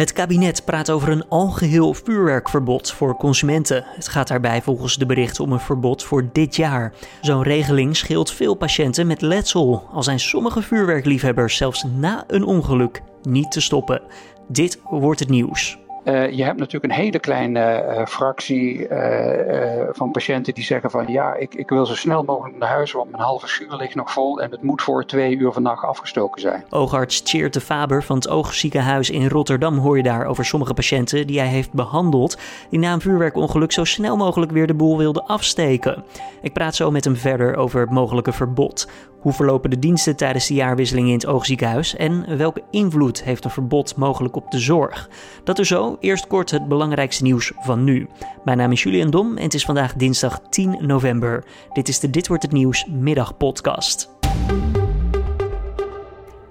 Het 0.00 0.12
kabinet 0.12 0.64
praat 0.64 0.90
over 0.90 1.08
een 1.08 1.28
algeheel 1.28 1.94
vuurwerkverbod 1.94 2.92
voor 2.92 3.16
consumenten. 3.16 3.84
Het 3.86 4.08
gaat 4.08 4.28
daarbij 4.28 4.62
volgens 4.62 4.96
de 4.96 5.06
berichten 5.06 5.44
om 5.44 5.52
een 5.52 5.60
verbod 5.60 6.04
voor 6.04 6.28
dit 6.32 6.56
jaar. 6.56 6.92
Zo'n 7.20 7.42
regeling 7.42 7.96
scheelt 7.96 8.32
veel 8.32 8.54
patiënten 8.54 9.06
met 9.06 9.20
letsel, 9.20 9.88
al 9.92 10.02
zijn 10.02 10.20
sommige 10.20 10.62
vuurwerkliefhebbers 10.62 11.56
zelfs 11.56 11.84
na 11.98 12.24
een 12.26 12.44
ongeluk 12.44 13.02
niet 13.22 13.50
te 13.50 13.60
stoppen. 13.60 14.02
Dit 14.48 14.80
wordt 14.84 15.20
het 15.20 15.28
nieuws. 15.28 15.78
Uh, 16.04 16.30
je 16.30 16.44
hebt 16.44 16.58
natuurlijk 16.58 16.92
een 16.92 17.00
hele 17.00 17.18
kleine 17.18 17.84
uh, 17.88 18.06
fractie 18.06 18.88
uh, 18.88 19.88
van 19.90 20.10
patiënten 20.10 20.54
die 20.54 20.64
zeggen 20.64 20.90
van 20.90 21.06
ja, 21.06 21.34
ik, 21.34 21.54
ik, 21.54 21.68
wil 21.68 21.86
zo 21.86 21.94
snel 21.94 22.22
mogelijk 22.22 22.58
naar 22.58 22.68
huis, 22.68 22.92
want 22.92 23.10
mijn 23.10 23.22
halve 23.22 23.48
schuur 23.48 23.76
ligt 23.76 23.94
nog 23.94 24.12
vol 24.12 24.40
en 24.40 24.50
het 24.50 24.62
moet 24.62 24.82
voor 24.82 25.04
twee 25.04 25.36
uur 25.36 25.52
vannacht 25.52 25.84
afgestoken 25.84 26.40
zijn. 26.40 26.64
Oogarts 26.70 27.22
Tjeerd 27.22 27.52
de 27.52 27.60
Faber 27.60 28.02
van 28.02 28.16
het 28.16 28.28
Oogziekenhuis 28.28 29.10
in 29.10 29.28
Rotterdam 29.28 29.78
hoor 29.78 29.96
je 29.96 30.02
daar 30.02 30.26
over 30.26 30.44
sommige 30.44 30.74
patiënten 30.74 31.26
die 31.26 31.38
hij 31.38 31.48
heeft 31.48 31.72
behandeld, 31.72 32.38
die 32.70 32.78
na 32.78 32.92
een 32.92 33.00
vuurwerkongeluk 33.00 33.72
zo 33.72 33.84
snel 33.84 34.16
mogelijk 34.16 34.52
weer 34.52 34.66
de 34.66 34.74
boel 34.74 34.98
wilden 34.98 35.26
afsteken. 35.26 36.04
Ik 36.42 36.52
praat 36.52 36.74
zo 36.74 36.90
met 36.90 37.04
hem 37.04 37.16
verder 37.16 37.56
over 37.56 37.80
het 37.80 37.90
mogelijke 37.90 38.32
verbod. 38.32 38.88
Hoe 39.20 39.32
verlopen 39.32 39.70
de 39.70 39.78
diensten 39.78 40.16
tijdens 40.16 40.46
de 40.46 40.54
jaarwisseling 40.54 41.06
in 41.06 41.14
het 41.14 41.26
oogziekenhuis 41.26 41.96
en 41.96 42.36
welke 42.36 42.62
invloed 42.70 43.24
heeft 43.24 43.44
een 43.44 43.50
verbod 43.50 43.96
mogelijk 43.96 44.36
op 44.36 44.50
de 44.50 44.58
zorg? 44.58 45.10
Dat 45.44 45.58
er 45.58 45.66
zo, 45.66 45.96
eerst 46.00 46.26
kort 46.26 46.50
het 46.50 46.68
belangrijkste 46.68 47.22
nieuws 47.22 47.52
van 47.56 47.84
nu. 47.84 48.08
Mijn 48.44 48.58
naam 48.58 48.72
is 48.72 48.82
Julian 48.82 49.10
Dom 49.10 49.36
en 49.36 49.42
het 49.42 49.54
is 49.54 49.64
vandaag 49.64 49.94
dinsdag 49.94 50.40
10 50.48 50.76
november. 50.80 51.44
Dit 51.72 51.88
is 51.88 51.98
de 51.98 52.10
Dit 52.10 52.28
wordt 52.28 52.42
het 52.42 52.52
nieuws 52.52 52.86
middagpodcast. 52.86 54.10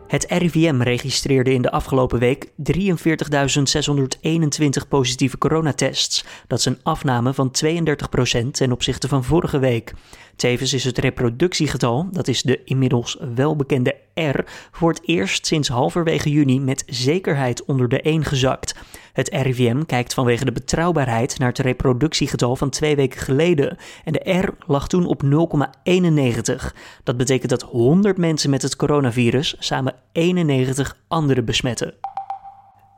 Het 0.10 0.26
RIVM 0.28 0.82
registreerde 0.82 1.54
in 1.54 1.62
de 1.62 1.72
afgelopen 1.72 2.20
week 2.20 2.48
43.621 2.48 2.52
positieve 4.90 5.38
coronatests. 5.38 6.26
Dat 6.48 6.60
is 6.60 6.66
een 6.66 6.80
afname 6.84 7.34
van 7.34 7.52
32% 7.66 8.52
ten 8.52 8.72
opzichte 8.72 9.08
van 9.08 9.24
vorige 9.24 9.60
week. 9.60 9.94
Tevens 10.36 10.74
is 10.74 10.84
het 10.84 10.98
reproductiegetal, 10.98 12.08
dat 12.12 12.28
is 12.28 12.42
de 12.42 12.64
inmiddels 12.64 13.18
welbekende 13.36 13.96
R, 14.14 14.40
voor 14.72 14.90
het 14.90 15.02
eerst 15.06 15.46
sinds 15.46 15.68
halverwege 15.68 16.30
juni 16.30 16.60
met 16.60 16.84
zekerheid 16.88 17.66
onder 17.66 17.90
de 17.90 18.02
1 18.02 18.26
gezakt. 18.26 18.76
Het 19.20 19.30
RIVM 19.30 19.82
kijkt 19.84 20.14
vanwege 20.14 20.46
de 20.46 20.52
betrouwbaarheid 20.52 21.40
naar 21.40 21.48
het 21.48 21.60
reproductiegetal 21.60 22.56
van 22.56 22.70
twee 22.70 22.96
weken 22.96 23.20
geleden. 23.20 23.78
En 24.04 24.14
de 24.14 24.32
R 24.32 24.54
lag 24.68 24.88
toen 24.88 25.06
op 25.06 25.24
0,91. 25.24 26.74
Dat 27.04 27.18
betekent 27.18 27.50
dat 27.50 27.62
100 27.62 28.18
mensen 28.18 28.50
met 28.50 28.62
het 28.62 28.76
coronavirus 28.76 29.56
samen 29.60 29.96
91 30.12 30.98
anderen 31.08 31.46
besmetten. 31.46 31.94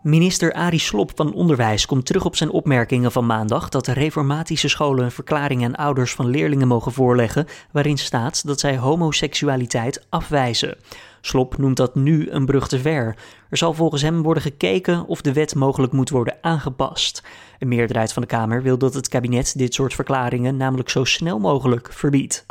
Minister 0.03 0.53
Arie 0.53 0.79
Slop 0.79 1.11
van 1.15 1.33
Onderwijs 1.33 1.85
komt 1.85 2.05
terug 2.05 2.25
op 2.25 2.35
zijn 2.35 2.51
opmerkingen 2.51 3.11
van 3.11 3.25
maandag 3.25 3.69
dat 3.69 3.85
de 3.85 3.93
reformatische 3.93 4.67
scholen 4.67 5.03
een 5.03 5.11
verklaring 5.11 5.63
aan 5.63 5.75
ouders 5.75 6.13
van 6.13 6.27
leerlingen 6.27 6.67
mogen 6.67 6.91
voorleggen 6.91 7.47
waarin 7.71 7.97
staat 7.97 8.47
dat 8.47 8.59
zij 8.59 8.77
homoseksualiteit 8.77 10.05
afwijzen. 10.09 10.77
Slop 11.21 11.57
noemt 11.57 11.77
dat 11.77 11.95
nu 11.95 12.29
een 12.29 12.45
brug 12.45 12.67
te 12.67 12.79
ver. 12.79 13.15
Er 13.49 13.57
zal 13.57 13.73
volgens 13.73 14.01
hem 14.01 14.21
worden 14.21 14.43
gekeken 14.43 15.05
of 15.05 15.21
de 15.21 15.33
wet 15.33 15.55
mogelijk 15.55 15.93
moet 15.93 16.09
worden 16.09 16.37
aangepast. 16.41 17.23
Een 17.59 17.67
meerderheid 17.67 18.13
van 18.13 18.21
de 18.21 18.27
Kamer 18.27 18.61
wil 18.63 18.77
dat 18.77 18.93
het 18.93 19.07
kabinet 19.07 19.57
dit 19.57 19.73
soort 19.73 19.93
verklaringen 19.93 20.57
namelijk 20.57 20.89
zo 20.89 21.03
snel 21.03 21.39
mogelijk 21.39 21.93
verbiedt. 21.93 22.45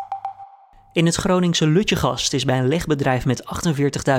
In 0.92 1.06
het 1.06 1.14
Groningse 1.14 1.66
Lutjegast 1.66 2.33
is 2.33 2.44
bij 2.44 2.58
een 2.58 2.69
legbedrijf 2.69 3.27
met 3.27 3.44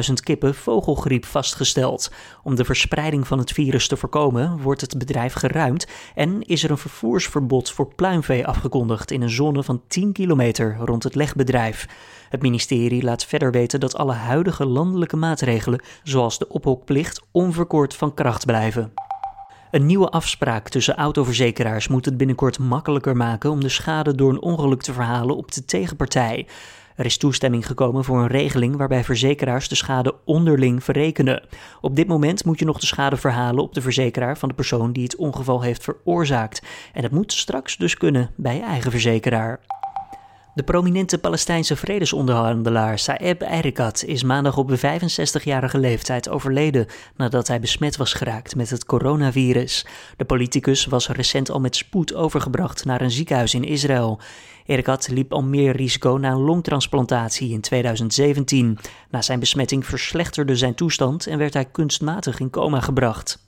48.000 0.08 0.14
kippen 0.24 0.56
vogelgriep 0.56 1.26
vastgesteld. 1.26 2.12
Om 2.44 2.56
de 2.56 2.66
verspreiding 2.66 3.28
van 3.28 3.38
het 3.38 3.52
virus 3.52 3.88
te 3.88 3.98
voorkomen 3.98 4.62
wordt 4.62 4.82
het 4.82 4.98
bedrijf 4.98 5.34
geruimd 5.34 5.88
en 6.16 6.42
is 6.42 6.64
er 6.64 6.72
een 6.72 6.78
vervoersverbod 6.78 7.72
voor 7.72 7.94
pluimvee 7.96 8.48
afgekondigd 8.48 9.12
in 9.12 9.22
een 9.22 9.30
zone 9.30 9.64
van 9.64 9.82
10 9.88 10.12
kilometer 10.12 10.78
rond 10.80 11.04
het 11.04 11.16
legbedrijf. 11.16 11.88
Het 12.30 12.42
ministerie 12.42 13.04
laat 13.04 13.26
verder 13.26 13.52
weten 13.52 13.80
dat 13.80 13.96
alle 13.96 14.14
huidige 14.14 14.66
landelijke 14.66 15.18
maatregelen, 15.18 15.82
zoals 16.04 16.38
de 16.38 16.50
ophokplicht, 16.50 17.22
onverkort 17.32 17.96
van 17.96 18.14
kracht 18.14 18.46
blijven. 18.46 18.94
Een 19.72 19.86
nieuwe 19.86 20.10
afspraak 20.10 20.70
tussen 20.70 20.96
autoverzekeraars 20.96 21.88
moet 21.88 22.06
het 22.06 22.18
binnenkort 22.18 22.60
makkelijker 22.60 23.18
maken 23.18 23.50
om 23.50 23.62
de 23.62 23.70
schade 23.70 24.16
door 24.16 24.30
een 24.30 24.42
ongeluk 24.42 24.82
te 24.82 24.94
verhalen 24.94 25.38
op 25.38 25.52
de 25.52 25.66
tegenpartij. 25.66 26.48
Er 26.96 27.06
is 27.06 27.18
toestemming 27.18 27.68
gekomen 27.68 28.04
voor 28.04 28.20
een 28.20 28.28
regeling 28.28 28.76
waarbij 28.76 29.04
verzekeraars 29.04 29.68
de 29.68 29.76
schade 29.76 30.16
onderling 30.26 30.84
verrekenen. 30.84 31.44
Op 31.82 31.96
dit 31.96 32.08
moment 32.08 32.46
moet 32.46 32.60
je 32.60 32.66
nog 32.66 32.80
de 32.80 32.86
schade 32.86 33.18
verhalen 33.18 33.64
op 33.64 33.74
de 33.74 33.82
verzekeraar 33.82 34.38
van 34.38 34.50
de 34.50 34.56
persoon 34.56 34.92
die 34.92 35.04
het 35.04 35.16
ongeval 35.16 35.62
heeft 35.62 35.84
veroorzaakt. 35.84 36.62
En 36.94 37.02
dat 37.02 37.12
moet 37.12 37.34
straks 37.34 37.78
dus 37.78 37.98
kunnen 37.98 38.30
bij 38.36 38.56
je 38.56 38.64
eigen 38.64 38.92
verzekeraar. 38.92 39.60
De 40.54 40.64
prominente 40.64 41.18
Palestijnse 41.18 41.76
vredesonderhandelaar 41.76 43.00
Saeb 43.00 43.42
Erekat 43.42 44.04
is 44.04 44.24
maandag 44.24 44.58
op 44.58 44.72
65-jarige 44.72 45.80
leeftijd 45.80 46.30
overleden 46.30 46.86
nadat 47.16 47.48
hij 47.48 47.60
besmet 47.60 47.98
was 47.98 48.14
geraakt 48.14 48.56
met 48.56 48.70
het 48.70 48.86
coronavirus. 48.86 49.86
De 50.18 50.26
politicus 50.26 50.86
was 50.86 51.08
recent 51.08 51.50
al 51.50 51.60
met 51.60 51.76
spoed 51.76 52.14
overgebracht 52.14 52.86
naar 52.86 53.02
een 53.02 53.12
ziekenhuis 53.12 53.54
in 53.54 53.64
Israël. 53.64 54.20
Erekat 54.66 55.08
liep 55.12 55.34
al 55.34 55.44
meer 55.44 55.76
risico 55.76 56.18
na 56.18 56.32
een 56.32 56.42
longtransplantatie 56.42 57.52
in 57.52 57.62
2017. 57.62 58.78
Na 59.10 59.22
zijn 59.22 59.40
besmetting 59.40 59.86
verslechterde 59.86 60.56
zijn 60.56 60.76
toestand 60.76 61.28
en 61.28 61.38
werd 61.38 61.54
hij 61.54 61.66
kunstmatig 61.66 62.40
in 62.40 62.50
coma 62.50 62.80
gebracht. 62.80 63.46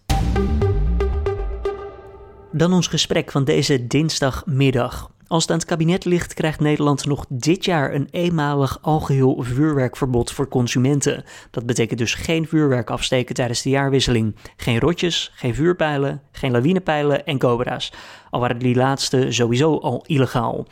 Dan 2.51 2.73
ons 2.73 2.87
gesprek 2.87 3.31
van 3.31 3.43
deze 3.43 3.87
dinsdagmiddag. 3.87 5.12
Als 5.27 5.41
het 5.41 5.51
aan 5.51 5.57
het 5.57 5.67
kabinet 5.67 6.05
ligt, 6.05 6.33
krijgt 6.33 6.59
Nederland 6.59 7.05
nog 7.05 7.25
dit 7.29 7.65
jaar 7.65 7.93
een 7.93 8.07
eenmalig 8.11 8.77
algeheel 8.81 9.37
vuurwerkverbod 9.39 10.31
voor 10.31 10.47
consumenten. 10.47 11.23
Dat 11.51 11.65
betekent 11.65 11.99
dus 11.99 12.13
geen 12.13 12.47
vuurwerk 12.47 12.89
afsteken 12.89 13.35
tijdens 13.35 13.61
de 13.61 13.69
jaarwisseling. 13.69 14.35
Geen 14.57 14.79
rotjes, 14.79 15.31
geen 15.35 15.55
vuurpijlen, 15.55 16.21
geen 16.31 16.51
lawinepijlen 16.51 17.25
en 17.25 17.37
cobra's. 17.37 17.91
Al 18.29 18.39
waren 18.39 18.59
die 18.59 18.75
laatste 18.75 19.31
sowieso 19.31 19.77
al 19.77 20.03
illegaal. 20.05 20.67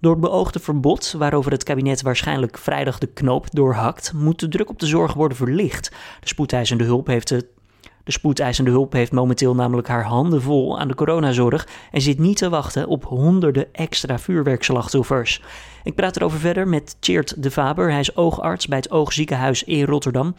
Door 0.00 0.12
het 0.12 0.20
beoogde 0.20 0.58
verbod, 0.58 1.14
waarover 1.18 1.52
het 1.52 1.62
kabinet 1.62 2.02
waarschijnlijk 2.02 2.58
vrijdag 2.58 2.98
de 2.98 3.06
knoop 3.06 3.46
doorhakt, 3.50 4.12
moet 4.12 4.40
de 4.40 4.48
druk 4.48 4.70
op 4.70 4.78
de 4.78 4.86
zorg 4.86 5.12
worden 5.14 5.36
verlicht. 5.36 5.90
De 6.20 6.28
spoedeisende 6.28 6.84
hulp 6.84 7.06
heeft 7.06 7.28
het 7.28 7.46
de 8.10 8.18
spoedeisende 8.18 8.70
hulp 8.70 8.92
heeft 8.92 9.12
momenteel 9.12 9.54
namelijk 9.54 9.88
haar 9.88 10.04
handen 10.04 10.42
vol 10.42 10.78
aan 10.78 10.88
de 10.88 10.94
coronazorg 10.94 11.68
en 11.90 12.00
zit 12.00 12.18
niet 12.18 12.36
te 12.36 12.48
wachten 12.48 12.86
op 12.86 13.04
honderden 13.04 13.66
extra 13.72 14.18
vuurwerkslachtoffers. 14.18 15.42
Ik 15.82 15.94
praat 15.94 16.16
erover 16.16 16.38
verder 16.38 16.68
met 16.68 16.96
Tjeerd 17.00 17.42
de 17.42 17.50
Faber. 17.50 17.90
Hij 17.90 18.00
is 18.00 18.16
oogarts 18.16 18.66
bij 18.66 18.78
het 18.78 18.90
Oogziekenhuis 18.90 19.62
in 19.62 19.84
Rotterdam. 19.84 20.34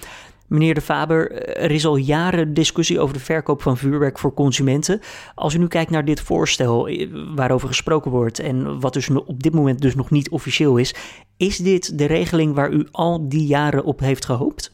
Meneer 0.47 0.73
de 0.73 0.81
Faber, 0.81 1.31
er 1.57 1.71
is 1.71 1.85
al 1.85 1.95
jaren 1.95 2.53
discussie 2.53 2.99
over 2.99 3.13
de 3.13 3.23
verkoop 3.23 3.61
van 3.61 3.77
vuurwerk 3.77 4.19
voor 4.19 4.33
consumenten. 4.33 5.01
Als 5.35 5.53
u 5.53 5.57
nu 5.57 5.67
kijkt 5.67 5.91
naar 5.91 6.05
dit 6.05 6.21
voorstel 6.21 6.87
eh, 6.87 7.07
waarover 7.35 7.67
gesproken 7.67 8.11
wordt 8.11 8.39
en 8.39 8.79
wat 8.79 8.93
dus 8.93 9.09
op 9.09 9.43
dit 9.43 9.53
moment 9.53 9.81
dus 9.81 9.95
nog 9.95 10.09
niet 10.09 10.29
officieel 10.29 10.77
is, 10.77 10.95
is 11.37 11.57
dit 11.57 11.97
de 11.97 12.05
regeling 12.05 12.55
waar 12.55 12.71
u 12.71 12.87
al 12.91 13.29
die 13.29 13.45
jaren 13.45 13.83
op 13.83 13.99
heeft 13.99 14.25
gehoopt? 14.25 14.71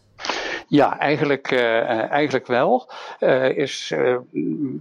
Ja, 0.69 0.99
eigenlijk, 0.99 1.51
uh, 1.51 2.11
eigenlijk 2.11 2.47
wel. 2.47 2.89
Uh, 3.19 3.57
is, 3.57 3.93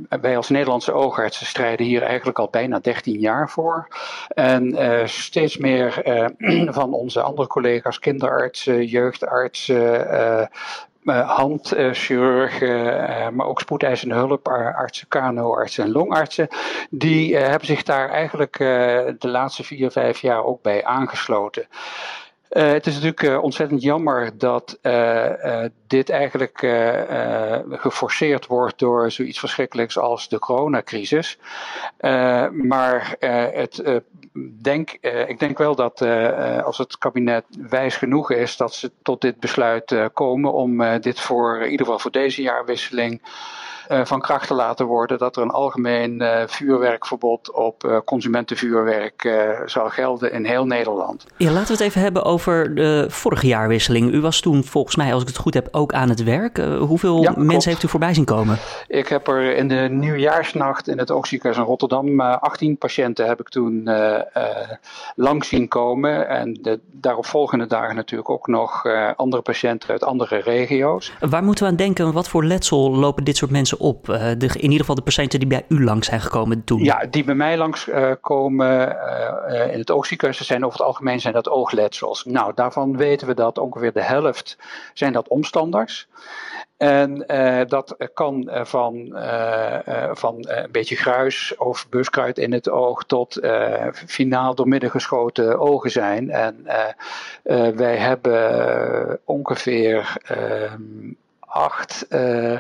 wij 0.09 0.37
als 0.37 0.49
Nederlandse 0.49 0.93
oogartsen 0.93 1.47
strijden 1.47 1.87
hier 1.87 2.03
eigenlijk 2.03 2.39
al 2.39 2.49
bijna 2.51 2.79
13 2.79 3.21
jaar 3.21 3.51
voor. 3.51 3.89
En 4.29 4.75
steeds 5.09 5.57
meer 5.57 6.03
van 6.79 6.93
onze 6.93 7.23
andere 7.23 7.49
collega's, 7.49 7.99
kinderartsen, 7.99 8.85
jeugdartsen, 8.85 10.51
handchirurgen, 11.05 13.35
maar 13.35 13.47
ook 13.47 13.61
spoedeisende 13.61 14.15
hulp, 14.15 14.49
artsen, 14.49 15.09
kanoartsen 15.09 15.85
en 15.85 15.91
longartsen. 15.91 16.49
Die 16.91 17.37
hebben 17.37 17.67
zich 17.67 17.83
daar 17.83 18.11
eigenlijk 18.11 18.59
de 19.19 19.29
laatste 19.29 19.65
vier, 19.65 19.91
vijf 19.91 20.19
jaar 20.19 20.45
ook 20.45 20.63
bij 20.63 20.85
aangesloten. 20.85 21.67
Uh, 22.51 22.73
het 22.73 22.87
is 22.87 22.95
natuurlijk 22.95 23.23
uh, 23.23 23.43
ontzettend 23.43 23.83
jammer 23.83 24.39
dat 24.39 24.79
uh, 24.83 25.65
dit 25.87 26.11
eigenlijk 26.11 26.59
geforceerd 27.71 28.47
wordt 28.47 28.79
door 28.79 29.11
zoiets 29.11 29.39
verschrikkelijks 29.39 29.99
als 29.99 30.29
de 30.29 30.39
coronacrisis. 30.39 31.39
maar 32.51 33.17
het, 33.21 34.01
denk, 34.63 34.91
ik 35.27 35.39
denk 35.39 35.59
wel 35.59 35.75
dat 35.75 36.01
als 36.65 36.79
het 36.79 36.99
kabinet 36.99 37.45
wijs 37.69 37.97
genoeg 37.97 38.31
is, 38.31 38.57
dat 38.57 38.75
ze 38.75 38.91
tot 39.03 39.21
dit 39.21 39.41
besluit 39.41 40.11
komen 40.13 40.53
om 40.53 41.01
dit 41.01 41.21
voor 41.21 41.57
in 41.57 41.71
ieder 41.71 41.87
geval 41.87 42.01
voor 42.01 42.11
deze 42.11 42.43
jaarwisseling 42.43 43.23
van 43.89 44.21
kracht 44.21 44.47
te 44.47 44.55
laten 44.55 44.87
worden 44.87 45.19
dat 45.19 45.37
er 45.37 45.43
een 45.43 45.51
algemeen 45.51 46.23
vuurwerkverbod 46.47 47.53
op 47.53 48.03
consumentenvuurwerk 48.05 49.45
zal 49.67 49.89
gelden 49.89 50.33
in 50.33 50.45
heel 50.45 50.67
Nederland. 50.67 51.27
Ja, 51.37 51.51
laten 51.51 51.67
we 51.67 51.73
het 51.73 51.83
even 51.83 52.01
hebben 52.01 52.25
over 52.25 52.75
de 52.75 53.07
vorige 53.09 53.47
jaarwisseling. 53.47 54.13
U 54.13 54.21
was 54.21 54.41
toen 54.41 54.65
volgens 54.65 54.97
mij, 54.97 55.13
als 55.13 55.23
ik 55.23 55.29
het 55.29 55.37
goed 55.37 55.55
heb, 55.55 55.69
ook 55.71 55.93
aan 55.93 56.09
het 56.09 56.23
werk. 56.23 56.59
hoeveel 56.79 57.35
mensen 57.37 57.71
heeft 57.71 57.83
u 57.83 57.89
voorbij 57.89 58.15
zien 58.15 58.25
komen? 58.25 58.59
Ik 58.89 59.09
heb 59.09 59.29
er 59.29 59.57
in 59.57 59.69
de 59.69 59.89
nieuwjaarsnacht 59.91 60.89
in 60.89 60.99
het 60.99 61.11
Oogziekenhuis 61.11 61.61
in 61.61 61.65
Rotterdam 61.65 62.21
18 62.21 62.79
patiënten 62.79 63.27
heb 63.27 63.41
ik 63.41 63.49
toen 63.49 63.91
langs 65.15 65.49
zien 65.49 65.69
komen. 65.69 66.29
En 66.29 66.59
de 66.63 66.81
daaropvolgende 66.93 67.67
dagen 67.67 67.95
natuurlijk 67.97 68.31
ook 68.31 68.47
nog 68.47 68.85
andere 69.17 69.43
patiënten 69.43 69.91
uit 69.91 70.05
andere 70.05 70.37
regio's. 70.37 71.13
Waar 71.21 71.45
moeten 71.45 71.65
we 71.65 71.71
aan 71.71 71.77
denken? 71.77 72.13
Wat 72.13 72.29
voor 72.29 72.45
letsel 72.45 72.97
lopen 72.97 73.25
dit 73.25 73.37
soort 73.37 73.51
mensen 73.51 73.76
op? 73.77 74.09
Uh, 74.09 74.17
de, 74.39 74.47
in 74.47 74.61
ieder 74.61 74.79
geval 74.79 74.95
de 74.95 75.03
patiënten 75.03 75.39
die 75.39 75.49
bij 75.49 75.65
u 75.69 75.85
langs 75.85 76.07
zijn 76.07 76.21
gekomen 76.21 76.65
toen. 76.65 76.85
Ja, 76.85 77.07
die 77.11 77.25
bij 77.25 77.35
mij 77.35 77.57
langs 77.57 77.89
uh, 77.89 78.13
komen 78.21 78.97
uh, 79.49 79.73
in 79.73 79.79
het 79.79 79.91
oogziekenhuis 79.91 80.47
zijn 80.47 80.65
over 80.65 80.79
het 80.79 80.87
algemeen 80.87 81.21
zijn 81.21 81.35
dat 81.35 81.49
oogletsels. 81.49 82.25
Nou, 82.25 82.53
daarvan 82.55 82.97
weten 82.97 83.27
we 83.27 83.35
dat 83.35 83.59
ongeveer 83.59 83.93
de 83.93 84.03
helft 84.03 84.59
zijn 84.95 85.13
dat 85.13 85.29
omstanders. 85.29 86.09
En 86.77 87.25
dat 87.69 87.97
kan 88.15 88.51
van, 88.53 89.17
van 90.13 90.37
een 90.39 90.69
beetje 90.73 90.97
gruis 90.97 91.57
of 91.57 91.89
buskruid 91.89 92.39
in 92.39 92.53
het 92.53 92.71
oog 92.71 93.05
tot 93.05 93.41
finaal 94.07 94.55
doormidden 94.55 94.91
geschoten 94.91 95.59
ogen 95.59 95.91
zijn. 95.91 96.31
En 96.31 96.67
wij 97.77 97.97
hebben 97.97 99.19
ongeveer 99.25 100.17
ehm, 100.25 101.13
acht 101.47 102.07
uh, 102.11 102.53
uh, 102.53 102.59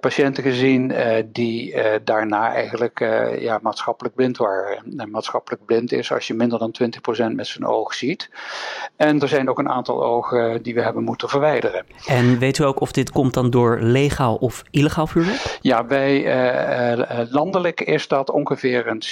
patiënten 0.00 0.42
gezien 0.42 0.90
uh, 0.90 1.16
die 1.26 1.76
daarna 2.04 2.52
eigenlijk 2.52 2.98
ja, 3.38 3.58
maatschappelijk 3.62 4.14
blind 4.14 4.36
waren. 4.36 4.82
En 4.96 5.10
maatschappelijk 5.10 5.64
blind 5.64 5.92
is 5.92 6.12
als 6.12 6.26
je 6.26 6.34
minder 6.34 6.58
dan 6.58 6.74
20% 6.82 7.34
met 7.34 7.46
zijn 7.46 7.66
oog 7.66 7.94
ziet. 7.94 8.30
En 8.96 9.20
er 9.20 9.28
zijn 9.28 9.48
ook 9.48 9.58
een 9.58 9.68
aantal 9.68 10.04
ogen 10.04 10.62
die 10.62 10.74
we 10.74 10.82
hebben 10.82 11.04
moeten 11.04 11.28
verwijderen. 11.28 11.84
En 12.06 12.38
weet 12.38 12.58
u 12.58 12.64
ook 12.64 12.80
of 12.80 12.92
dit 12.92 13.10
komt 13.10 13.34
dan 13.34 13.50
door 13.50 13.78
legaal 13.80 14.36
of 14.36 14.62
illegaal 14.70 15.06
vuurwerk? 15.06 15.58
Ja, 15.60 15.86
wij 15.86 16.22
landelijk 17.30 17.80
is 17.80 18.08
dat 18.08 18.30
ongeveer 18.30 18.86
een 18.86 19.02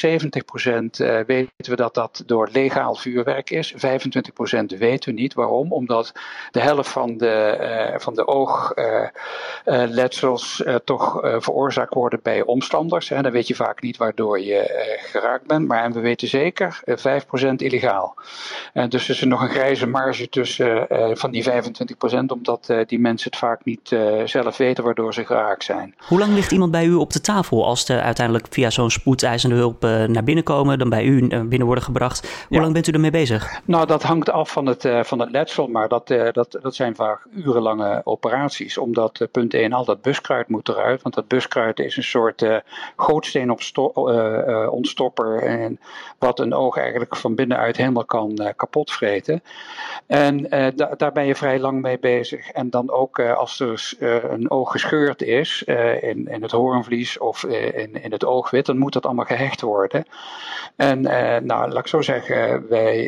70% 1.05 1.25
weten 1.27 1.51
we 1.57 1.77
dat 1.77 1.95
dat 1.95 2.23
door 2.27 2.49
legaal 2.53 2.95
vuurwerk 2.95 3.51
is. 3.51 3.75
25% 3.75 3.77
weten 4.79 5.15
we 5.15 5.21
niet. 5.21 5.35
Waarom? 5.35 5.73
Omdat 5.73 6.13
de 6.51 6.61
helft 6.61 6.89
van 6.89 7.17
de, 7.17 7.95
van 7.99 8.15
de 8.15 8.27
oog 8.27 8.73
letsels 9.89 10.63
uh, 10.67 10.75
toch 10.75 11.19
veroorzaakt 11.23 11.95
worden 11.95 12.21
bij 12.23 12.43
omstanders. 12.43 13.09
Hè. 13.09 13.23
Dan 13.23 13.33
weet 13.33 13.49
je 13.49 13.55
vaak 13.55 13.83
niet 13.83 13.97
waardoor 13.97 14.41
je 14.41 14.97
geraakt 14.99 15.47
bent. 15.47 15.69
Maar 15.69 15.85
en 15.85 15.93
we 15.93 16.01
weten 16.01 16.29
zeker 16.29 16.81
5% 16.85 17.55
illegaal. 17.57 18.15
dus 18.89 19.05
er 19.05 19.11
is 19.11 19.21
er 19.21 19.27
nog 19.27 19.43
een 19.43 19.49
grijze 19.49 19.87
marge 19.87 20.29
tussen 20.29 20.87
van 21.13 21.31
die 21.31 21.45
25%, 21.45 21.51
omdat 22.27 22.75
die 22.87 22.99
mensen 22.99 23.31
het 23.31 23.39
vaak 23.39 23.65
niet 23.65 23.97
zelf 24.25 24.57
weten 24.57 24.85
waardoor 24.85 25.15
ze 25.15 25.25
geraakt 25.25 25.65
zijn. 25.65 25.95
Hoe 25.99 26.19
lang 26.19 26.35
ligt 26.35 26.53
iemand 26.53 26.71
bij 26.71 26.85
u 26.85 26.95
op 26.95 27.13
de 27.13 27.21
tafel 27.21 27.65
als 27.65 27.87
ze 27.87 28.01
uiteindelijk 28.01 28.47
via 28.51 28.71
zo'n 28.71 28.91
spoedeisende 28.91 29.57
hulp 29.57 29.83
naar 29.83 30.25
binnen 30.25 30.45
komen, 30.45 30.79
dan 30.79 30.89
bij 30.89 31.05
u 31.05 31.29
binnen 31.29 31.67
worden 31.67 31.85
gebracht? 31.85 32.47
Hoe 32.49 32.61
lang 32.61 32.73
bent 32.73 32.87
u 32.87 32.93
ermee 32.93 33.11
bezig? 33.11 33.61
Nou, 33.65 33.87
dat 33.87 34.03
hangt 34.03 34.31
af 34.31 34.51
van 34.51 34.67
het, 34.67 34.89
van 35.03 35.19
het 35.19 35.31
letsel, 35.31 35.67
maar 35.67 35.89
dat, 35.89 36.07
dat, 36.33 36.59
dat 36.63 36.75
zijn 36.75 36.95
vaak 36.95 37.27
urenlange 37.35 38.01
operaties 38.05 38.76
omdat 38.79 39.21
uh, 39.21 39.29
punt 39.31 39.55
1 39.55 39.73
al 39.73 39.85
dat 39.85 40.03
buskruid 40.03 40.49
moet 40.49 40.69
eruit. 40.69 41.03
Want 41.03 41.15
dat 41.15 41.29
buskruid 41.29 41.79
is 41.79 41.97
een 41.97 42.03
soort 42.03 42.43
uh, 42.43 42.57
gootsteen 42.97 43.51
op 43.51 43.61
uh, 43.95 44.73
ontstopper. 44.73 45.43
En 45.43 45.81
wat 46.19 46.39
een 46.39 46.55
oog 46.55 46.77
eigenlijk 46.77 47.17
van 47.17 47.35
binnenuit 47.35 47.77
helemaal 47.77 48.05
kan 48.05 48.53
kapot 48.57 48.93
vreten. 48.93 49.43
En 50.07 50.43
da 50.77 50.95
daar 50.97 51.13
ben 51.13 51.27
je 51.27 51.35
vrij 51.35 51.59
lang 51.59 51.83
mee 51.83 51.99
bezig. 51.99 52.51
En 52.51 52.71
dan 52.71 52.91
ook 52.91 53.21
als 53.21 53.61
er 53.61 54.31
een 54.31 54.51
oog 54.51 54.71
gescheurd 54.71 55.23
is 55.23 55.63
in, 56.01 56.29
in 56.29 56.43
het 56.43 56.51
hoornvlies 56.51 57.19
of 57.19 57.45
in, 57.45 58.03
in 58.03 58.13
het 58.13 58.25
oogwit, 58.25 58.67
dan 58.67 58.79
moet 58.79 58.93
dat 58.93 59.07
allemaal 59.07 59.25
gehecht 59.25 59.61
worden. 59.61 60.05
En 60.77 61.01
nou, 61.47 61.47
laat 61.47 61.79
ik 61.79 61.87
zo 61.87 62.01
zeggen, 62.01 62.69
wij, 62.69 63.05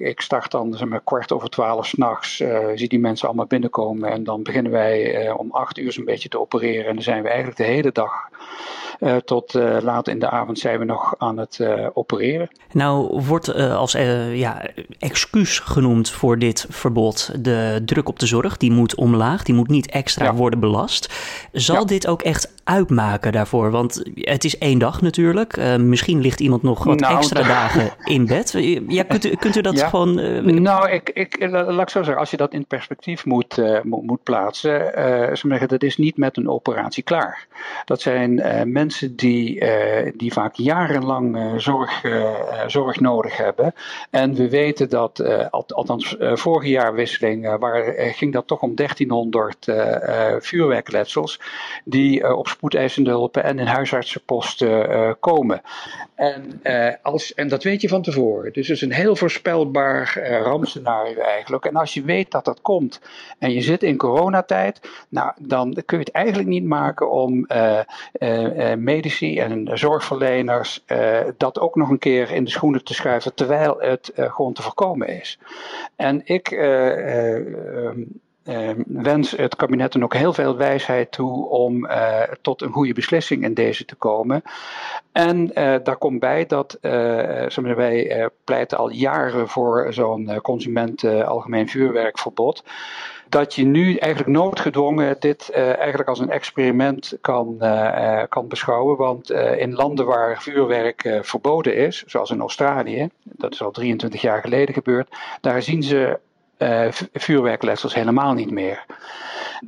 ik 0.00 0.20
start 0.20 0.50
dan 0.50 0.74
zeg 0.74 0.88
maar, 0.88 1.00
kwart 1.04 1.32
over 1.32 1.48
twaalf 1.48 1.86
s'nachts, 1.86 2.42
zie 2.74 2.88
die 2.88 3.00
mensen 3.00 3.26
allemaal 3.26 3.46
binnenkomen 3.46 4.10
en 4.10 4.24
dan 4.24 4.42
beginnen 4.54 4.80
wij 4.80 5.26
uh, 5.26 5.38
om 5.38 5.50
acht 5.50 5.78
uur 5.78 5.92
zo'n 5.92 6.04
beetje 6.04 6.28
te 6.28 6.40
opereren. 6.40 6.86
En 6.86 6.94
dan 6.94 7.02
zijn 7.02 7.22
we 7.22 7.28
eigenlijk 7.28 7.56
de 7.56 7.64
hele 7.64 7.92
dag 7.92 8.12
uh, 9.00 9.16
tot 9.16 9.54
uh, 9.54 9.76
laat 9.80 10.08
in 10.08 10.18
de 10.18 10.30
avond 10.30 10.58
zijn 10.58 10.78
we 10.78 10.84
nog 10.84 11.14
aan 11.18 11.38
het 11.38 11.60
opereren. 11.92 12.48
Nou 12.72 13.22
wordt 13.26 13.54
als 13.54 13.92
ja, 14.32 14.62
excuus 14.98 15.58
genoemd 15.58 16.10
voor 16.10 16.38
dit 16.38 16.66
verbod 16.68 17.44
de 17.44 17.82
druk 17.84 18.08
op 18.08 18.18
de 18.18 18.26
zorg. 18.26 18.56
Die 18.56 18.72
moet 18.72 18.94
omlaag, 18.94 19.42
die 19.42 19.54
moet 19.54 19.68
niet 19.68 19.90
extra 19.90 20.24
ja. 20.24 20.34
worden 20.34 20.60
belast. 20.60 21.14
Zal 21.52 21.78
ja. 21.78 21.84
dit 21.84 22.06
ook 22.06 22.22
echt 22.22 22.52
uitmaken 22.64 23.32
daarvoor? 23.32 23.70
Want 23.70 24.02
het 24.14 24.44
is 24.44 24.58
één 24.58 24.78
dag 24.78 25.00
natuurlijk. 25.00 25.78
misschien 25.78 26.20
ligt 26.20 26.40
iemand 26.40 26.62
nog 26.62 26.84
wat 26.84 27.00
nou, 27.00 27.16
extra 27.16 27.42
dagen 27.42 27.90
in 28.14 28.26
bed. 28.26 28.54
Ja, 28.88 29.02
kunt, 29.02 29.24
u, 29.24 29.34
kunt 29.34 29.56
u 29.56 29.60
dat 29.60 29.82
gewoon... 29.82 30.62
Nou, 30.62 30.90
ik, 30.90 31.10
ik, 31.10 31.50
laat 31.50 31.80
ik 31.80 31.88
zo 31.88 32.02
zeggen, 32.02 32.20
als 32.20 32.30
je 32.30 32.36
dat 32.36 32.52
in 32.52 32.66
perspectief 32.66 33.24
moet, 33.24 33.56
moet, 33.82 34.02
moet 34.02 34.22
plaatsen 34.22 34.64
uh, 35.44 35.60
dat 35.66 35.82
is 35.82 35.96
niet 35.96 36.16
met 36.16 36.36
een 36.36 36.48
operatie 36.48 37.02
klaar. 37.02 37.46
Dat 37.84 38.00
zijn 38.00 38.42
mensen 38.72 39.16
die, 39.16 39.64
die 40.16 40.32
vaak 40.32 40.54
jarenlang 40.54 41.52
zorg, 41.56 42.02
zorg 42.66 43.00
nodig 43.00 43.36
hebben. 43.36 43.74
En 44.10 44.34
we 44.34 44.48
weten 44.48 44.88
dat, 44.88 45.24
al, 45.50 45.64
althans 45.66 46.16
vorige 46.18 46.68
jaarwisseling, 46.68 47.58
waar, 47.58 47.94
ging 47.96 48.32
dat 48.32 48.46
toch 48.46 48.60
om 48.60 48.74
1300 48.74 49.66
vuurwerkletsels 50.44 51.40
die 51.84 52.36
op 52.36 52.53
spoedeisende 52.54 53.10
hulpen 53.10 53.44
en 53.44 53.58
in 53.58 53.66
huisartsenposten 53.66 55.16
komen. 55.20 55.62
En, 56.14 56.60
als, 57.02 57.34
en 57.34 57.48
dat 57.48 57.62
weet 57.62 57.80
je 57.80 57.88
van 57.88 58.02
tevoren. 58.02 58.52
Dus 58.52 58.68
het 58.68 58.76
is 58.76 58.82
een 58.82 58.92
heel 58.92 59.16
voorspelbaar 59.16 60.28
rampscenario 60.42 61.20
eigenlijk. 61.20 61.64
En 61.64 61.76
als 61.76 61.94
je 61.94 62.02
weet 62.02 62.30
dat 62.30 62.44
dat 62.44 62.60
komt 62.60 63.00
en 63.38 63.52
je 63.52 63.60
zit 63.60 63.82
in 63.82 63.96
corona 63.96 64.34
coronatijd. 64.34 64.80
Nou, 65.08 65.32
dan 65.40 65.72
kun 65.86 65.98
je 65.98 66.04
het 66.04 66.14
eigenlijk 66.14 66.48
niet 66.48 66.64
maken 66.64 67.10
om 67.10 67.46
uh, 67.48 67.78
uh, 68.18 68.74
medici 68.74 69.38
en 69.38 69.70
zorgverleners 69.78 70.84
uh, 70.86 71.18
dat 71.36 71.58
ook 71.58 71.74
nog 71.74 71.88
een 71.88 71.98
keer 71.98 72.30
in 72.30 72.44
de 72.44 72.50
schoenen 72.50 72.84
te 72.84 72.94
schuiven, 72.94 73.34
terwijl 73.34 73.76
het 73.78 74.12
gewoon 74.14 74.52
te 74.52 74.62
voorkomen 74.62 75.08
is. 75.08 75.38
En 75.96 76.20
ik. 76.24 76.50
Uh, 76.50 77.90
wens 78.86 79.30
het 79.30 79.56
kabinet 79.56 79.92
dan 79.92 80.02
ook 80.02 80.14
heel 80.14 80.32
veel 80.32 80.56
wijsheid 80.56 81.12
toe 81.12 81.48
om 81.48 81.84
uh, 81.84 82.20
tot 82.42 82.62
een 82.62 82.72
goede 82.72 82.92
beslissing 82.92 83.42
in 83.42 83.54
deze 83.54 83.84
te 83.84 83.94
komen. 83.94 84.42
En 85.12 85.40
uh, 85.48 85.74
daar 85.82 85.96
komt 85.96 86.20
bij 86.20 86.46
dat 86.46 86.78
wij 86.80 88.30
pleiten 88.44 88.78
al 88.78 88.90
jaren 88.90 89.48
voor 89.48 89.86
zo'n 89.92 90.40
consument 90.42 91.04
algemeen 91.04 91.68
vuurwerkverbod 91.68 92.64
dat 93.28 93.54
je 93.54 93.64
nu 93.64 93.96
eigenlijk 93.96 94.32
noodgedwongen 94.32 95.16
dit 95.18 95.50
eigenlijk 95.50 96.08
als 96.08 96.18
een 96.18 96.30
experiment 96.30 97.18
kan, 97.20 97.58
kan 98.28 98.48
beschouwen. 98.48 98.96
Want 98.96 99.30
in 99.30 99.74
landen 99.74 100.06
waar 100.06 100.42
vuurwerk 100.42 101.18
verboden 101.22 101.76
is, 101.76 102.04
zoals 102.06 102.30
in 102.30 102.40
Australië, 102.40 103.08
dat 103.22 103.52
is 103.52 103.62
al 103.62 103.70
23 103.70 104.20
jaar 104.20 104.40
geleden 104.40 104.74
gebeurd, 104.74 105.08
daar 105.40 105.62
zien 105.62 105.82
ze 105.82 106.18
vuurwerkletsels 107.12 107.94
helemaal 107.94 108.32
niet 108.32 108.50
meer. 108.50 108.84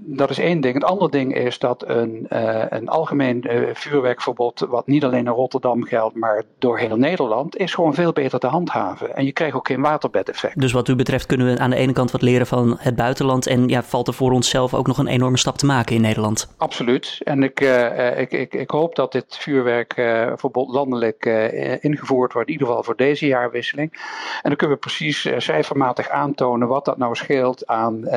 Dat 0.04 0.30
is 0.30 0.38
één 0.38 0.60
ding. 0.60 0.74
Het 0.74 0.84
andere 0.84 1.10
ding 1.10 1.34
is 1.34 1.58
dat 1.58 1.88
een, 1.88 2.26
uh, 2.32 2.64
een 2.68 2.88
algemeen 2.88 3.44
uh, 3.46 3.74
vuurwerkverbod, 3.74 4.66
wat 4.68 4.86
niet 4.86 5.04
alleen 5.04 5.26
in 5.26 5.32
Rotterdam 5.32 5.84
geldt, 5.84 6.16
maar 6.16 6.42
door 6.58 6.78
heel 6.78 6.96
Nederland, 6.96 7.56
is 7.56 7.74
gewoon 7.74 7.94
veel 7.94 8.12
beter 8.12 8.38
te 8.38 8.46
handhaven. 8.46 9.16
En 9.16 9.24
je 9.24 9.32
krijgt 9.32 9.56
ook 9.56 9.66
geen 9.66 9.80
waterbedeffect. 9.80 10.60
Dus 10.60 10.72
wat 10.72 10.88
u 10.88 10.96
betreft 10.96 11.26
kunnen 11.26 11.46
we 11.46 11.58
aan 11.58 11.70
de 11.70 11.76
ene 11.76 11.92
kant 11.92 12.10
wat 12.10 12.22
leren 12.22 12.46
van 12.46 12.76
het 12.78 12.96
buitenland 12.96 13.46
en 13.46 13.68
ja, 13.68 13.82
valt 13.82 14.08
er 14.08 14.14
voor 14.14 14.32
onszelf 14.32 14.74
ook 14.74 14.86
nog 14.86 14.98
een 14.98 15.06
enorme 15.06 15.38
stap 15.38 15.58
te 15.58 15.66
maken 15.66 15.94
in 15.94 16.00
Nederland? 16.00 16.54
Absoluut. 16.56 17.20
En 17.24 17.42
ik, 17.42 17.60
uh, 17.60 18.18
ik, 18.18 18.32
ik, 18.32 18.54
ik 18.54 18.70
hoop 18.70 18.94
dat 18.94 19.12
dit 19.12 19.36
vuurwerkverbod 19.38 20.68
landelijk 20.68 21.24
ingevoerd 21.80 22.32
wordt, 22.32 22.48
in 22.48 22.52
ieder 22.54 22.66
geval 22.66 22.82
voor 22.82 22.96
deze 22.96 23.26
jaarwisseling. 23.26 23.92
En 24.42 24.48
dan 24.48 24.56
kunnen 24.56 24.76
we 24.76 24.82
precies 24.82 25.28
cijfermatig 25.36 26.08
aantonen 26.08 26.68
wat 26.68 26.84
dat 26.84 26.98
nou 26.98 27.14
scheelt 27.14 27.66
aan, 27.66 28.10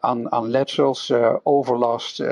aan, 0.00 0.32
aan 0.32 0.48
letsel 0.48 0.78
zoals 0.80 1.12
overlast, 1.42 2.24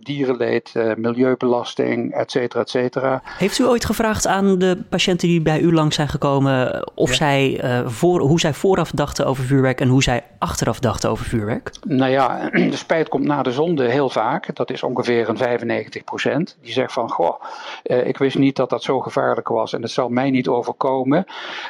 dierenleed, 0.00 0.72
milieubelasting, 0.96 2.14
et 2.14 2.30
cetera, 2.30 2.60
et 2.60 2.70
cetera. 2.70 3.22
Heeft 3.38 3.58
u 3.58 3.66
ooit 3.66 3.84
gevraagd 3.84 4.26
aan 4.26 4.58
de 4.58 4.82
patiënten 4.88 5.28
die 5.28 5.40
bij 5.40 5.60
u 5.60 5.72
langs 5.72 5.94
zijn 5.94 6.08
gekomen 6.08 6.88
of 6.94 7.14
zij, 7.14 7.60
voor, 7.86 8.20
hoe 8.20 8.40
zij 8.40 8.54
vooraf 8.54 8.90
dachten 8.90 9.26
over 9.26 9.44
vuurwerk 9.44 9.80
en 9.80 9.88
hoe 9.88 10.02
zij 10.02 10.22
achteraf 10.38 10.78
dachten 10.78 11.10
over 11.10 11.24
vuurwerk? 11.24 11.70
Nou 11.86 12.10
ja, 12.10 12.50
de 12.70 12.76
spijt 12.76 13.08
komt 13.08 13.24
na 13.24 13.42
de 13.42 13.52
zonde 13.52 13.84
heel 13.90 14.10
vaak. 14.10 14.56
Dat 14.56 14.70
is 14.70 14.82
ongeveer 14.82 15.28
een 15.28 15.36
95 15.36 16.04
procent. 16.04 16.56
Die 16.62 16.72
zegt 16.72 16.92
van, 16.92 17.10
goh, 17.10 17.42
ik 17.82 18.18
wist 18.18 18.38
niet 18.38 18.56
dat 18.56 18.70
dat 18.70 18.82
zo 18.82 19.00
gevaarlijk 19.00 19.48
was 19.48 19.72
en 19.72 19.82
het 19.82 19.90
zal 19.90 20.08
mij 20.08 20.30
niet 20.30 20.48
overkomen. 20.48 21.24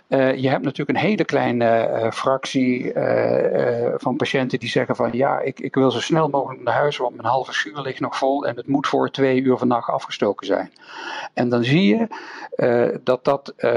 je 0.08 0.48
hebt 0.48 0.64
natuurlijk 0.64 0.98
een 0.98 1.04
hele 1.04 1.24
kleine 1.24 2.10
fractie 2.14 2.92
van 3.96 4.16
patiënten 4.16 4.58
die 4.58 4.68
zeggen 4.68 4.96
van, 4.96 5.10
ja, 5.12 5.40
ik, 5.40 5.60
ik 5.60 5.74
wil 5.74 5.85
zo 5.90 6.00
snel 6.00 6.28
mogelijk 6.28 6.62
naar 6.62 6.74
huis, 6.74 6.96
want 6.96 7.16
mijn 7.16 7.28
halve 7.28 7.52
schuur 7.52 7.80
ligt 7.80 8.00
nog 8.00 8.16
vol 8.16 8.46
en 8.46 8.56
het 8.56 8.66
moet 8.66 8.86
voor 8.86 9.10
twee 9.10 9.40
uur 9.40 9.56
vannacht 9.56 9.88
afgestoken 9.88 10.46
zijn. 10.46 10.70
En 11.34 11.48
dan 11.48 11.64
zie 11.64 11.96
je 11.96 12.06
uh, 12.56 12.98
dat 13.04 13.24
dat 13.24 13.52
uh, 13.58 13.70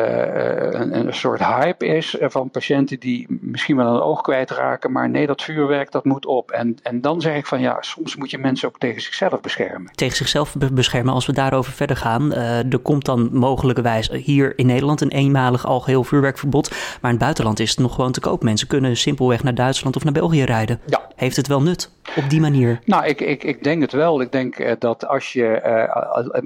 een, 0.71 0.99
een, 1.07 1.13
soort 1.13 1.39
hype 1.39 1.85
is 1.85 2.15
van 2.19 2.49
patiënten 2.49 2.99
die 2.99 3.25
misschien 3.29 3.75
wel 3.75 3.95
een 3.95 4.01
oog 4.01 4.21
kwijtraken, 4.21 4.91
maar 4.91 5.09
nee, 5.09 5.27
dat 5.27 5.41
vuurwerk 5.41 5.91
dat 5.91 6.05
moet 6.05 6.25
op. 6.25 6.51
En, 6.51 6.77
en 6.83 7.01
dan 7.01 7.21
zeg 7.21 7.35
ik 7.35 7.45
van 7.45 7.61
ja, 7.61 7.77
soms 7.79 8.15
moet 8.15 8.31
je 8.31 8.37
mensen 8.37 8.67
ook 8.67 8.79
tegen 8.79 9.01
zichzelf 9.01 9.41
beschermen. 9.41 9.91
Tegen 9.95 10.15
zichzelf 10.15 10.55
beschermen, 10.71 11.13
als 11.13 11.25
we 11.25 11.33
daarover 11.33 11.73
verder 11.73 11.97
gaan. 11.97 12.31
Uh, 12.31 12.73
er 12.73 12.79
komt 12.79 13.05
dan 13.05 13.29
mogelijkerwijs 13.31 14.09
hier 14.09 14.57
in 14.57 14.65
Nederland 14.65 15.01
een 15.01 15.11
eenmalig 15.11 15.65
algeheel 15.65 16.03
vuurwerkverbod, 16.03 16.69
maar 16.69 17.11
in 17.11 17.17
het 17.17 17.19
buitenland 17.19 17.59
is 17.59 17.69
het 17.69 17.79
nog 17.79 17.95
gewoon 17.95 18.11
te 18.11 18.19
koop. 18.19 18.43
Mensen 18.43 18.67
kunnen 18.67 18.97
simpelweg 18.97 19.43
naar 19.43 19.55
Duitsland 19.55 19.95
of 19.95 20.03
naar 20.03 20.13
België 20.13 20.43
rijden. 20.43 20.79
Ja. 20.85 21.07
Heeft 21.15 21.35
het 21.35 21.47
wel 21.47 21.61
nut 21.61 21.91
op 22.15 22.29
die 22.29 22.39
manier? 22.39 22.79
Nou, 22.85 23.05
ik, 23.05 23.21
ik, 23.21 23.43
ik 23.43 23.63
denk 23.63 23.81
het 23.81 23.91
wel. 23.91 24.21
Ik 24.21 24.31
denk 24.31 24.79
dat 24.81 25.07
als 25.07 25.33
je, 25.33 25.61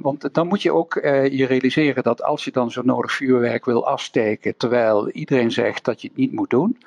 want 0.02 0.34
dan 0.34 0.48
moet 0.48 0.62
je 0.62 0.74
ook 0.74 0.94
je 1.32 1.46
realiseren 1.46 2.04
dat 2.04 2.24
als 2.24 2.44
je 2.44 2.52
dan 2.52 2.72
zo 2.72 2.82
nodig 2.82 3.12
vuurwerk 3.12 3.66
wil 3.66 3.88
afsteken, 3.88 4.58
terwijl 4.58 5.10
iedereen 5.10 5.52
zegt 5.52 5.86
dat 5.86 6.02
je 6.02 6.08
het 6.08 6.18
niet 6.18 6.32
moet 6.32 6.50
doen, 6.50 6.78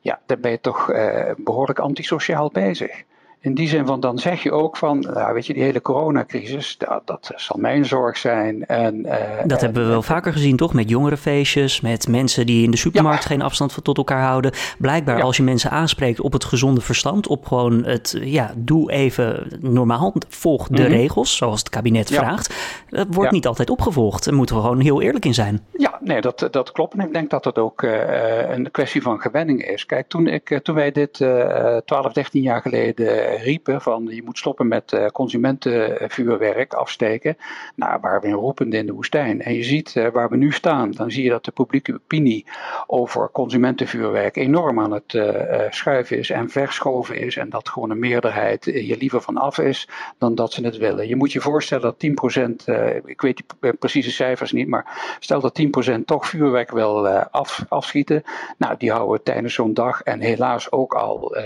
ja, 0.00 0.20
dan 0.26 0.40
ben 0.40 0.50
je 0.50 0.60
toch 0.60 0.86
behoorlijk 1.36 1.78
antisociaal 1.78 2.50
bezig. 2.50 3.02
In 3.48 3.54
die 3.54 3.68
zin 3.68 3.86
van, 3.86 4.00
dan 4.00 4.18
zeg 4.18 4.42
je 4.42 4.52
ook 4.52 4.76
van, 4.76 4.98
nou, 4.98 5.34
weet 5.34 5.46
je, 5.46 5.52
die 5.54 5.62
hele 5.62 5.80
coronacrisis, 5.80 6.78
dat, 6.78 7.02
dat 7.04 7.32
zal 7.36 7.56
mijn 7.60 7.84
zorg 7.84 8.16
zijn. 8.16 8.66
En, 8.66 9.06
uh, 9.06 9.14
dat 9.44 9.60
hebben 9.60 9.82
we 9.82 9.88
wel 9.88 10.02
vaker 10.02 10.32
gezien, 10.32 10.56
toch? 10.56 10.74
Met 10.74 10.88
jongerenfeestjes, 10.88 11.80
met 11.80 12.08
mensen 12.08 12.46
die 12.46 12.64
in 12.64 12.70
de 12.70 12.76
supermarkt 12.76 13.24
geen 13.24 13.42
afstand 13.42 13.72
van 13.72 13.82
tot 13.82 13.96
elkaar 13.96 14.22
houden. 14.22 14.52
Blijkbaar, 14.78 15.22
als 15.22 15.36
je 15.36 15.42
mensen 15.42 15.70
aanspreekt 15.70 16.20
op 16.20 16.32
het 16.32 16.44
gezonde 16.44 16.80
verstand, 16.80 17.26
op 17.26 17.46
gewoon 17.46 17.84
het, 17.84 18.18
ja, 18.20 18.52
doe 18.56 18.92
even 18.92 19.58
normaal, 19.60 20.14
volg 20.28 20.68
de 20.68 20.82
mhm. 20.82 20.90
regels, 20.90 21.36
zoals 21.36 21.58
het 21.58 21.68
kabinet 21.68 22.10
vraagt. 22.10 22.54
Dat 22.90 23.06
wordt 23.10 23.30
niet 23.30 23.46
altijd 23.46 23.70
opgevolgd. 23.70 24.24
Daar 24.24 24.34
moeten 24.34 24.56
we 24.56 24.62
gewoon 24.62 24.80
heel 24.80 25.02
eerlijk 25.02 25.24
in 25.24 25.34
zijn. 25.34 25.64
Ja, 25.72 25.98
nee, 26.00 26.20
dat, 26.20 26.48
dat 26.50 26.72
klopt. 26.72 26.94
En 26.94 27.00
ik 27.00 27.12
denk 27.12 27.30
dat 27.30 27.44
het 27.44 27.58
ook 27.58 27.82
uh, 27.82 28.50
een 28.50 28.70
kwestie 28.70 29.02
van 29.02 29.20
gewenning 29.20 29.64
is. 29.64 29.86
Kijk, 29.86 30.08
toen, 30.08 30.26
ik, 30.26 30.60
toen 30.62 30.74
wij 30.74 30.92
dit 30.92 31.12
12, 31.84 32.12
13 32.12 32.42
jaar 32.42 32.60
geleden 32.60 33.37
riepen 33.42 33.80
van 33.80 34.06
je 34.10 34.22
moet 34.22 34.38
stoppen 34.38 34.68
met 34.68 34.92
uh, 34.92 35.06
consumentenvuurwerk 35.06 36.74
afsteken. 36.74 37.36
Nou, 37.74 37.98
waar 38.00 38.20
we 38.20 38.30
roepende 38.30 38.76
in 38.76 38.86
de 38.86 38.92
woestijn. 38.92 39.42
En 39.42 39.54
je 39.54 39.62
ziet 39.62 39.94
uh, 39.94 40.08
waar 40.08 40.28
we 40.28 40.36
nu 40.36 40.52
staan, 40.52 40.90
dan 40.90 41.10
zie 41.10 41.24
je 41.24 41.30
dat 41.30 41.44
de 41.44 41.50
publieke 41.50 41.94
opinie 41.94 42.46
over 42.86 43.30
consumentenvuurwerk 43.30 44.36
enorm 44.36 44.80
aan 44.80 44.92
het 44.92 45.12
uh, 45.12 45.60
schuiven 45.70 46.18
is 46.18 46.30
en 46.30 46.50
verschoven 46.50 47.16
is. 47.16 47.36
En 47.36 47.50
dat 47.50 47.68
gewoon 47.68 47.90
een 47.90 47.98
meerderheid 47.98 48.64
je 48.64 48.96
liever 48.98 49.20
van 49.20 49.36
af 49.36 49.58
is 49.58 49.88
dan 50.18 50.34
dat 50.34 50.52
ze 50.52 50.64
het 50.64 50.76
willen. 50.76 51.08
Je 51.08 51.16
moet 51.16 51.32
je 51.32 51.40
voorstellen 51.40 51.82
dat 51.82 52.06
10%, 52.68 52.74
ik 53.04 53.20
weet 53.20 53.42
die 53.60 53.72
precieze 53.72 54.10
cijfers 54.10 54.52
niet, 54.52 54.68
maar 54.68 55.16
stel 55.20 55.40
dat 55.40 55.60
10% 55.96 56.04
toch 56.04 56.26
vuurwerk 56.26 56.70
wil 56.70 57.08
af, 57.08 57.64
afschieten. 57.68 58.22
Nou, 58.58 58.74
die 58.78 58.90
houden 58.90 59.22
tijdens 59.22 59.54
zo'n 59.54 59.74
dag 59.74 60.02
en 60.02 60.20
helaas 60.20 60.72
ook 60.72 60.94
al 60.94 61.36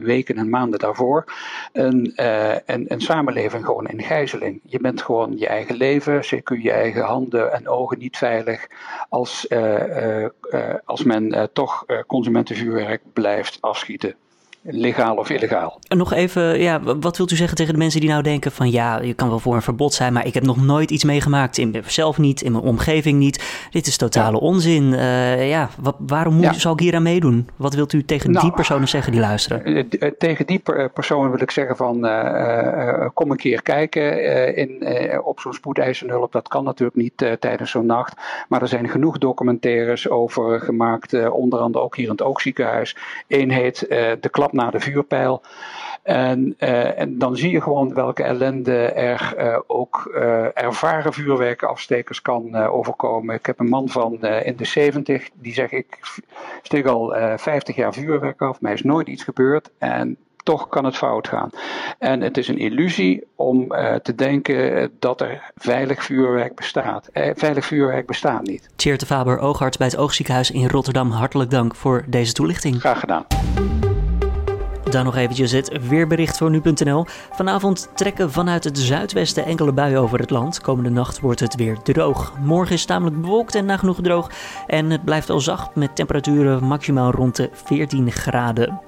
weken 0.00 0.36
en 0.36 0.48
maanden 0.48 0.78
daarvoor 0.78 1.24
een, 1.72 2.12
uh, 2.16 2.54
een, 2.66 2.84
een, 2.88 3.00
samenleving 3.00 3.64
gewoon 3.64 3.86
in 3.86 4.02
gijzeling. 4.02 4.60
Je 4.64 4.80
bent 4.80 5.02
gewoon 5.02 5.38
je 5.38 5.46
eigen 5.46 5.76
leven, 5.76 6.24
zeker 6.24 6.60
je 6.60 6.72
eigen 6.72 7.02
handen 7.02 7.52
en 7.52 7.68
ogen 7.68 7.98
niet 7.98 8.16
veilig 8.16 8.66
als, 9.08 9.46
uh, 9.48 10.22
uh, 10.22 10.74
als 10.84 11.04
men 11.04 11.50
toch 11.52 11.84
consumentenvuurwerk 12.06 13.02
blijft 13.12 13.58
afschieten 13.60 14.14
legaal 14.62 15.16
of 15.16 15.30
illegaal. 15.30 15.78
En 15.88 15.96
nog 15.96 16.12
even, 16.12 16.60
ja, 16.60 16.80
wat 16.82 17.16
wilt 17.16 17.30
u 17.30 17.36
zeggen 17.36 17.56
tegen 17.56 17.72
de 17.72 17.78
mensen 17.78 18.00
die 18.00 18.10
nou 18.10 18.22
denken 18.22 18.52
van 18.52 18.70
ja, 18.70 19.00
je 19.00 19.14
kan 19.14 19.28
wel 19.28 19.38
voor 19.38 19.54
een 19.54 19.62
verbod 19.62 19.94
zijn, 19.94 20.12
maar 20.12 20.26
ik 20.26 20.34
heb 20.34 20.42
nog 20.42 20.64
nooit 20.64 20.90
iets 20.90 21.04
meegemaakt, 21.04 21.58
in 21.58 21.70
mezelf 21.70 22.18
niet, 22.18 22.42
in 22.42 22.52
mijn 22.52 22.64
omgeving 22.64 23.18
niet. 23.18 23.66
Dit 23.70 23.86
is 23.86 23.96
totale 23.96 24.40
onzin. 24.40 24.92
Uh, 24.92 25.48
ja, 25.48 25.68
wat, 25.80 25.96
waarom 25.98 26.34
moet, 26.34 26.44
ja. 26.44 26.52
zou 26.52 26.74
ik 26.74 26.80
hier 26.80 26.94
aan 26.94 27.02
meedoen? 27.02 27.48
Wat 27.56 27.74
wilt 27.74 27.92
u 27.92 28.04
tegen 28.04 28.30
nou, 28.30 28.44
die 28.44 28.54
personen 28.54 28.88
zeggen 28.88 29.12
die 29.12 29.20
luisteren? 29.20 29.64
Eh, 29.64 29.84
eh, 29.98 30.12
tegen 30.18 30.46
die 30.46 30.62
personen 30.94 31.30
wil 31.30 31.40
ik 31.40 31.50
zeggen 31.50 31.76
van 31.76 32.06
uh, 32.06 33.06
kom 33.14 33.30
een 33.30 33.36
keer 33.36 33.62
kijken 33.62 34.56
in, 34.56 34.88
op 35.24 35.40
zo'n 35.40 35.52
spoedeisende 35.52 36.12
hulp. 36.12 36.32
Dat 36.32 36.48
kan 36.48 36.64
natuurlijk 36.64 36.96
niet 36.96 37.36
tijdens 37.40 37.70
zo'n 37.70 37.86
nacht, 37.86 38.14
maar 38.48 38.62
er 38.62 38.68
zijn 38.68 38.88
genoeg 38.88 39.18
documentaires 39.18 40.08
over 40.08 40.60
gemaakt, 40.60 41.30
onder 41.30 41.58
andere 41.58 41.84
ook 41.84 41.96
hier 41.96 42.04
in 42.04 42.10
het 42.10 42.22
Oogziekenhuis. 42.22 42.96
Eén 43.28 43.50
heet 43.50 43.86
De 44.20 44.28
klap 44.30 44.47
naar 44.52 44.70
de 44.70 44.80
vuurpijl. 44.80 45.42
En, 46.08 46.54
uh, 46.58 47.00
en, 47.00 47.18
dan 47.18 47.36
zie 47.36 47.50
je 47.50 47.60
gewoon 47.60 47.94
welke 47.94 48.22
ellende 48.22 48.76
er 48.92 49.34
uh, 49.38 49.58
ook 49.66 50.10
uh, 50.14 50.44
ervaren 50.54 51.12
vuurwerkafstekers 51.12 52.22
kan 52.22 52.54
overkomen. 52.54 53.34
Ik 53.34 53.46
heb 53.46 53.60
een 53.60 53.68
man 53.68 53.88
van 53.88 54.22
in 54.22 54.56
de 54.56 54.64
70 54.64 55.28
die 55.34 55.52
zegt: 55.52 55.72
Ik 55.72 55.98
steek 56.62 56.86
al 56.86 57.14
50 57.36 57.76
jaar 57.76 57.92
vuurwerk 57.92 58.42
af, 58.42 58.60
mij 58.60 58.72
is 58.72 58.82
nooit 58.82 59.08
iets 59.08 59.24
gebeurd. 59.24 59.70
En 59.78 60.16
toch 60.36 60.68
kan 60.68 60.84
het 60.84 60.96
fout 60.96 61.28
gaan. 61.28 61.50
En 61.98 62.20
het 62.20 62.36
is 62.36 62.48
een 62.48 62.58
illusie 62.58 63.26
om 63.34 63.68
te 64.02 64.14
denken 64.14 64.90
dat 64.98 65.20
er 65.20 65.50
veilig 65.56 66.04
vuurwerk 66.04 66.54
bestaat. 66.54 67.08
veilig 67.34 67.64
vuurwerk 67.64 68.06
bestaat 68.06 68.42
niet. 68.42 68.68
Tjeerd 68.76 69.00
de 69.00 69.06
Faber, 69.06 69.38
oogarts 69.38 69.76
bij 69.76 69.86
het 69.86 69.96
Oogziekenhuis 69.96 70.50
in 70.50 70.68
Rotterdam. 70.68 71.10
Hartelijk 71.10 71.50
dank 71.50 71.74
voor 71.74 72.04
deze 72.06 72.32
toelichting. 72.32 72.80
Graag 72.80 73.00
gedaan. 73.00 73.26
Dan 74.90 75.04
nog 75.04 75.16
eventjes 75.16 75.52
het 75.52 75.88
weerbericht 75.88 76.36
voor 76.36 76.50
nu.nl. 76.50 77.06
Vanavond 77.30 77.88
trekken 77.94 78.32
vanuit 78.32 78.64
het 78.64 78.78
zuidwesten 78.78 79.44
enkele 79.44 79.72
buien 79.72 80.00
over 80.00 80.18
het 80.18 80.30
land. 80.30 80.60
Komende 80.60 80.90
nacht 80.90 81.20
wordt 81.20 81.40
het 81.40 81.54
weer 81.54 81.78
droog. 81.82 82.32
Morgen 82.40 82.74
is 82.74 82.84
tamelijk 82.84 83.20
bewolkt 83.20 83.54
en 83.54 83.64
nagenoeg 83.64 84.00
droog. 84.00 84.30
En 84.66 84.90
het 84.90 85.04
blijft 85.04 85.30
al 85.30 85.40
zacht 85.40 85.74
met 85.74 85.96
temperaturen 85.96 86.64
maximaal 86.64 87.10
rond 87.10 87.36
de 87.36 87.50
14 87.52 88.12
graden. 88.12 88.87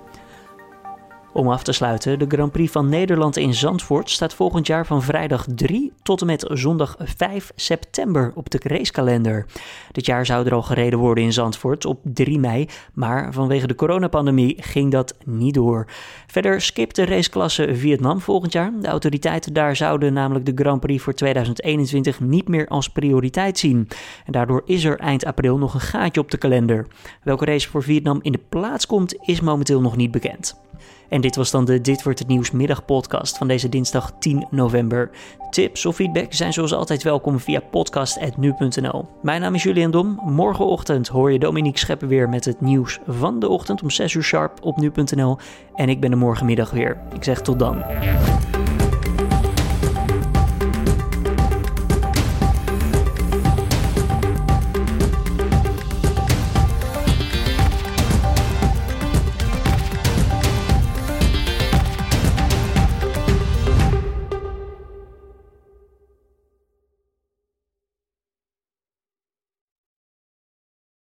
Om 1.32 1.48
af 1.48 1.62
te 1.62 1.72
sluiten, 1.72 2.18
de 2.18 2.24
Grand 2.28 2.52
Prix 2.52 2.72
van 2.72 2.88
Nederland 2.88 3.36
in 3.36 3.54
Zandvoort 3.54 4.10
staat 4.10 4.34
volgend 4.34 4.66
jaar 4.66 4.86
van 4.86 5.02
vrijdag 5.02 5.46
3 5.54 5.92
tot 6.02 6.20
en 6.20 6.26
met 6.26 6.44
zondag 6.48 6.96
5 6.98 7.52
september 7.54 8.32
op 8.34 8.50
de 8.50 8.60
racekalender. 8.62 9.46
Dit 9.92 10.06
jaar 10.06 10.26
zou 10.26 10.46
er 10.46 10.54
al 10.54 10.62
gereden 10.62 10.98
worden 10.98 11.24
in 11.24 11.32
Zandvoort 11.32 11.84
op 11.84 12.00
3 12.02 12.38
mei, 12.38 12.68
maar 12.94 13.32
vanwege 13.32 13.66
de 13.66 13.74
coronapandemie 13.74 14.56
ging 14.62 14.90
dat 14.90 15.14
niet 15.24 15.54
door. 15.54 15.86
Verder 16.26 16.60
skipt 16.60 16.96
de 16.96 17.04
raceklasse 17.04 17.74
Vietnam 17.74 18.20
volgend 18.20 18.52
jaar. 18.52 18.72
De 18.80 18.88
autoriteiten 18.88 19.52
daar 19.52 19.76
zouden 19.76 20.12
namelijk 20.12 20.46
de 20.46 20.62
Grand 20.62 20.80
Prix 20.80 21.02
voor 21.02 21.14
2021 21.14 22.20
niet 22.20 22.48
meer 22.48 22.68
als 22.68 22.88
prioriteit 22.88 23.58
zien. 23.58 23.88
En 24.26 24.32
daardoor 24.32 24.62
is 24.64 24.84
er 24.84 24.98
eind 24.98 25.24
april 25.24 25.58
nog 25.58 25.74
een 25.74 25.80
gaatje 25.80 26.20
op 26.20 26.30
de 26.30 26.38
kalender. 26.38 26.86
Welke 27.22 27.44
race 27.44 27.68
voor 27.68 27.82
Vietnam 27.82 28.18
in 28.22 28.32
de 28.32 28.40
plaats 28.48 28.86
komt, 28.86 29.14
is 29.20 29.40
momenteel 29.40 29.80
nog 29.80 29.96
niet 29.96 30.10
bekend. 30.10 30.68
En 31.08 31.20
dit 31.20 31.36
was 31.36 31.50
dan 31.50 31.64
de 31.64 31.80
Dit 31.80 32.02
wordt 32.02 32.18
het 32.18 32.28
nieuws 32.28 32.50
middagpodcast 32.50 33.38
van 33.38 33.48
deze 33.48 33.68
dinsdag 33.68 34.12
10 34.18 34.46
november. 34.50 35.10
Tips 35.50 35.86
of 35.86 35.94
feedback 35.94 36.32
zijn 36.32 36.52
zoals 36.52 36.72
altijd 36.72 37.02
welkom 37.02 37.40
via 37.40 37.60
podcast.nu.nl. 37.60 39.08
Mijn 39.22 39.40
naam 39.40 39.54
is 39.54 39.62
Julian 39.62 39.90
Dom. 39.90 40.20
Morgenochtend 40.24 41.08
hoor 41.08 41.32
je 41.32 41.38
Dominique 41.38 41.78
Scheppen 41.78 42.08
weer 42.08 42.28
met 42.28 42.44
het 42.44 42.60
nieuws 42.60 42.98
van 43.06 43.38
de 43.38 43.48
ochtend 43.48 43.82
om 43.82 43.90
6 43.90 44.14
uur 44.14 44.22
sharp 44.22 44.58
op 44.62 44.76
nu.nl. 44.76 45.38
En 45.74 45.88
ik 45.88 46.00
ben 46.00 46.10
er 46.10 46.18
morgenmiddag 46.18 46.70
weer. 46.70 46.98
Ik 47.14 47.24
zeg 47.24 47.40
tot 47.40 47.58
dan. 47.58 47.82